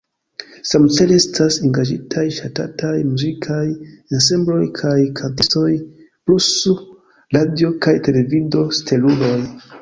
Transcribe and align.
Samcele 0.69 1.17
estas 1.23 1.57
engaĝitaj 1.67 2.23
ŝatataj 2.37 2.93
muzikaj 3.09 3.65
ensembloj 4.19 4.63
kaj 4.79 4.95
kantistoj 5.21 5.67
plus 6.31 6.49
radio- 7.39 7.73
kaj 7.87 7.95
televido-steluloj. 8.09 9.33